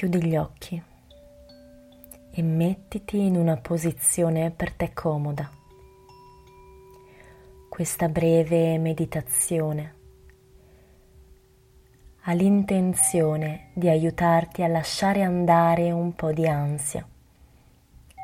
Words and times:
Chiudi 0.00 0.24
gli 0.24 0.34
occhi 0.34 0.82
e 2.30 2.42
mettiti 2.42 3.18
in 3.18 3.36
una 3.36 3.58
posizione 3.58 4.50
per 4.50 4.72
te 4.72 4.94
comoda. 4.94 5.50
Questa 7.68 8.08
breve 8.08 8.78
meditazione 8.78 9.94
ha 12.22 12.32
l'intenzione 12.32 13.72
di 13.74 13.90
aiutarti 13.90 14.62
a 14.62 14.68
lasciare 14.68 15.20
andare 15.20 15.90
un 15.90 16.14
po' 16.14 16.32
di 16.32 16.48
ansia, 16.48 17.06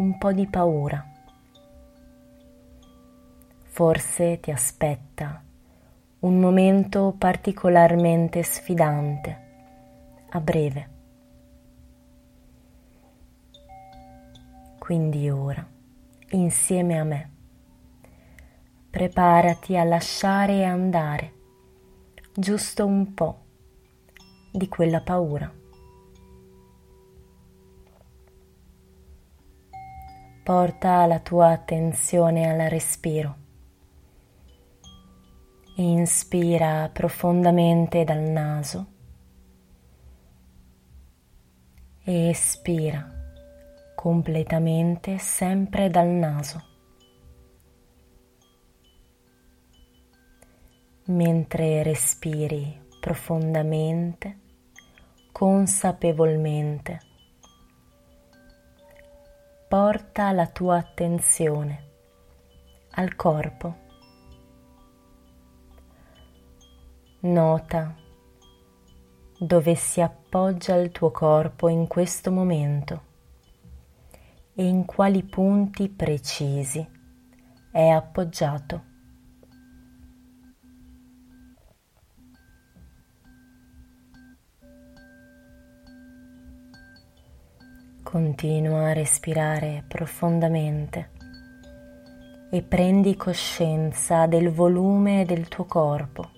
un 0.00 0.18
po' 0.18 0.32
di 0.32 0.48
paura. 0.48 1.08
Forse 3.62 4.40
ti 4.40 4.50
aspetta 4.50 5.40
un 6.18 6.40
momento 6.40 7.14
particolarmente 7.16 8.42
sfidante, 8.42 9.40
a 10.30 10.40
breve. 10.40 10.98
Quindi 14.90 15.30
ora, 15.30 15.64
insieme 16.30 16.98
a 16.98 17.04
me, 17.04 17.30
preparati 18.90 19.76
a 19.76 19.84
lasciare 19.84 20.64
andare 20.64 21.32
giusto 22.34 22.86
un 22.86 23.14
po' 23.14 23.44
di 24.50 24.66
quella 24.66 25.00
paura. 25.00 25.48
Porta 30.42 31.06
la 31.06 31.20
tua 31.20 31.50
attenzione 31.50 32.50
al 32.50 32.68
respiro. 32.68 33.36
Inspira 35.76 36.90
profondamente 36.92 38.02
dal 38.02 38.22
naso 38.22 38.86
espira 42.02 43.18
completamente 44.00 45.18
sempre 45.18 45.90
dal 45.90 46.06
naso. 46.06 46.64
Mentre 51.08 51.82
respiri 51.82 52.80
profondamente, 52.98 54.38
consapevolmente, 55.32 56.98
porta 59.68 60.32
la 60.32 60.46
tua 60.46 60.78
attenzione 60.78 61.88
al 62.92 63.14
corpo. 63.16 63.76
Nota 67.20 67.94
dove 69.38 69.74
si 69.74 70.00
appoggia 70.00 70.74
il 70.76 70.90
tuo 70.90 71.10
corpo 71.10 71.68
in 71.68 71.86
questo 71.86 72.30
momento 72.30 73.08
e 74.60 74.64
in 74.66 74.84
quali 74.84 75.22
punti 75.22 75.88
precisi 75.88 76.86
è 77.70 77.88
appoggiato. 77.88 78.84
Continua 88.02 88.88
a 88.88 88.92
respirare 88.92 89.82
profondamente 89.88 91.10
e 92.50 92.62
prendi 92.62 93.16
coscienza 93.16 94.26
del 94.26 94.50
volume 94.50 95.24
del 95.24 95.48
tuo 95.48 95.64
corpo, 95.64 96.30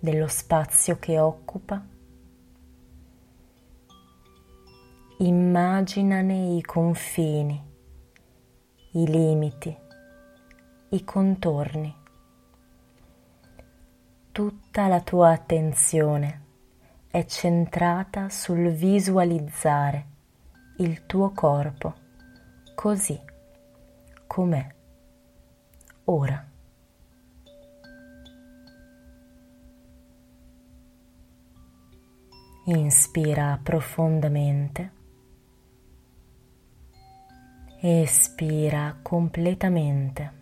dello 0.00 0.26
spazio 0.26 0.98
che 0.98 1.20
occupa 1.20 1.98
immaginane 5.22 6.56
i 6.56 6.62
confini, 6.62 7.62
i 8.92 9.06
limiti, 9.06 9.76
i 10.88 11.04
contorni. 11.04 11.94
Tutta 14.32 14.86
la 14.86 15.02
tua 15.02 15.32
attenzione 15.32 16.44
è 17.10 17.26
centrata 17.26 18.30
sul 18.30 18.70
visualizzare 18.70 20.06
il 20.78 21.04
tuo 21.04 21.32
corpo 21.32 21.94
così 22.74 23.20
com'è 24.26 24.74
ora. 26.04 26.48
Inspira 32.64 33.58
profondamente 33.62 34.98
Espira 37.82 38.98
completamente. 39.00 40.32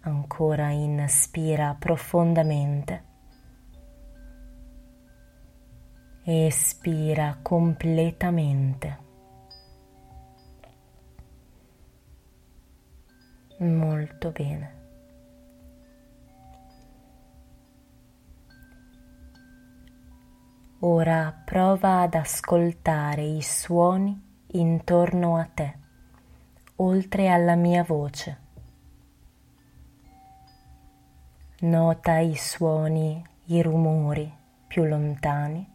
Ancora 0.00 0.70
inspira 0.70 1.76
profondamente. 1.78 3.04
Espira 6.24 7.38
completamente. 7.42 8.98
Molto 13.58 14.30
bene. 14.30 14.80
Ora 20.78 21.42
prova 21.44 22.00
ad 22.00 22.14
ascoltare 22.14 23.22
i 23.22 23.42
suoni 23.42 24.30
intorno 24.52 25.36
a 25.36 25.44
te, 25.44 25.78
oltre 26.76 27.28
alla 27.28 27.54
mia 27.54 27.84
voce. 27.84 28.40
Nota 31.60 32.18
i 32.18 32.34
suoni, 32.34 33.24
i 33.46 33.62
rumori 33.62 34.32
più 34.66 34.84
lontani. 34.84 35.72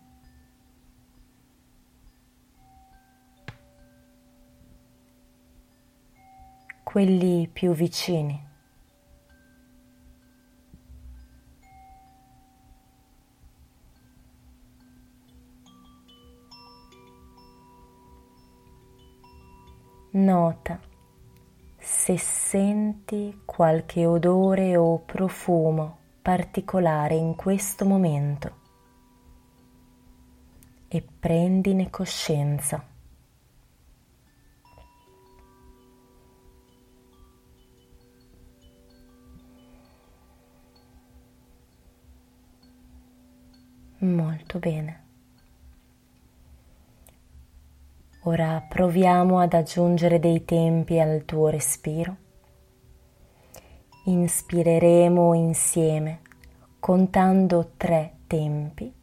quelli 6.97 7.47
più 7.51 7.73
vicini. 7.73 8.46
Nota 20.17 20.79
se 21.77 22.17
senti 22.17 23.41
qualche 23.45 24.03
odore 24.07 24.75
o 24.75 24.97
profumo 24.97 25.99
particolare 26.23 27.13
in 27.13 27.35
questo 27.35 27.85
momento 27.85 28.55
e 30.87 31.03
prendine 31.19 31.91
coscienza. 31.91 32.83
Molto 43.99 44.57
bene. 44.57 45.06
Ora 48.27 48.61
proviamo 48.67 49.39
ad 49.39 49.53
aggiungere 49.53 50.19
dei 50.19 50.43
tempi 50.43 50.99
al 50.99 51.23
tuo 51.23 51.47
respiro. 51.47 52.15
Inspireremo 54.03 55.33
insieme 55.33 56.21
contando 56.79 57.71
tre 57.77 58.17
tempi 58.27 58.93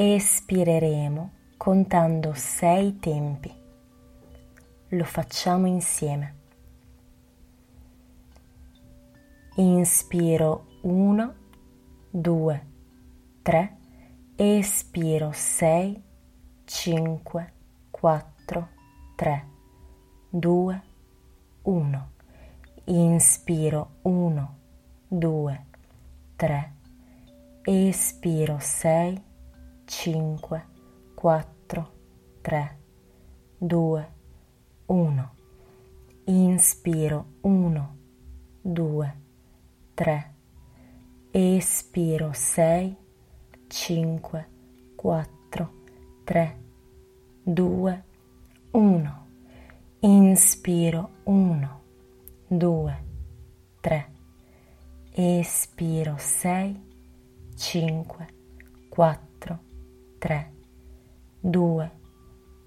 espireremo 0.00 1.30
contando 1.56 2.32
sei 2.34 3.00
tempi. 3.00 3.52
Lo 4.90 5.04
facciamo 5.04 5.66
insieme. 5.66 6.34
Inspiro 9.56 10.78
1, 10.82 11.34
2, 12.10 12.66
3, 13.42 13.76
espiro 14.36 15.32
6, 15.32 16.02
5, 16.64 17.52
4, 18.00 18.68
3, 19.16 19.44
2, 20.30 20.82
1. 21.64 22.08
Inspiro 22.86 23.88
1, 24.04 24.48
2, 25.10 25.60
3, 26.36 26.72
espiro 27.66 28.60
6, 28.60 29.20
5, 29.84 30.62
4, 31.16 31.88
3, 32.40 32.70
2, 33.58 34.06
1. 34.86 35.30
Inspiro 36.26 37.26
1, 37.42 37.88
2, 38.62 39.12
3, 39.96 40.24
espiro 41.32 42.32
6, 42.32 42.96
5, 43.68 44.44
4, 44.94 45.70
3, 46.24 46.67
2, 47.50 48.02
1. 48.72 49.10
Inspiro. 50.02 51.08
1, 51.24 51.68
2, 52.50 52.92
3, 53.80 54.06
espiro. 55.14 56.18
6, 56.18 56.76
5, 57.56 58.26
4, 58.90 59.60
3, 60.18 60.52
2, 61.40 61.90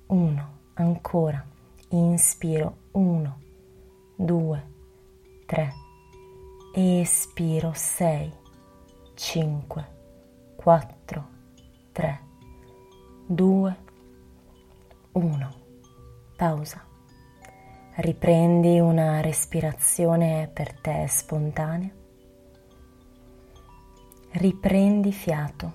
1. 0.07 0.47
Ancora. 0.73 1.45
Inspiro. 1.91 2.77
1, 2.93 3.35
2, 4.17 4.63
3, 5.45 5.73
espiro. 6.73 7.71
6, 7.75 8.33
5, 9.15 9.85
4, 10.57 11.27
3, 11.93 12.19
2, 13.29 13.80
1. 15.13 15.53
Pausa. 16.37 16.85
Riprendi 17.95 18.79
una 18.79 19.19
respirazione 19.19 20.49
per 20.51 20.79
te 20.79 21.05
spontanea. 21.09 21.91
Riprendi 24.31 25.11
fiato. 25.11 25.73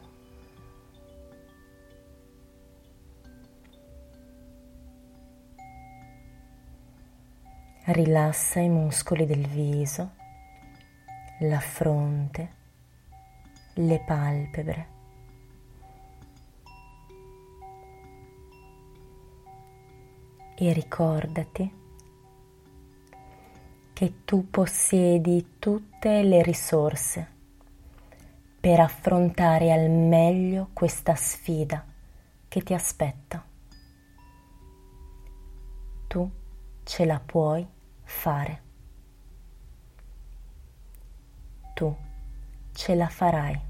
Rilassa 7.84 8.60
i 8.60 8.70
muscoli 8.70 9.26
del 9.26 9.46
viso, 9.46 10.12
la 11.40 11.60
fronte, 11.60 12.54
le 13.74 14.02
palpebre. 14.04 14.95
E 20.58 20.72
ricordati 20.72 21.70
che 23.92 24.24
tu 24.24 24.48
possiedi 24.48 25.56
tutte 25.58 26.22
le 26.22 26.42
risorse 26.42 27.28
per 28.58 28.80
affrontare 28.80 29.70
al 29.70 29.90
meglio 29.90 30.70
questa 30.72 31.14
sfida 31.14 31.84
che 32.48 32.62
ti 32.62 32.72
aspetta. 32.72 33.44
Tu 36.06 36.30
ce 36.84 37.04
la 37.04 37.20
puoi 37.20 37.68
fare. 38.02 38.62
Tu 41.74 41.94
ce 42.72 42.94
la 42.94 43.08
farai. 43.08 43.60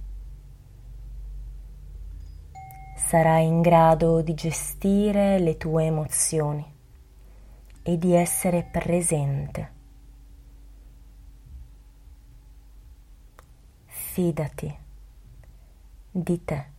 Sarai 2.97 3.45
in 3.45 3.61
grado 3.61 4.23
di 4.23 4.35
gestire 4.35 5.41
le 5.41 5.57
tue 5.57 5.87
emozioni 5.87 6.75
e 7.89 7.97
di 7.99 8.15
essere 8.15 8.65
presente. 8.65 9.71
Fidati 13.87 14.77
di 16.11 16.45
te. 16.45 16.76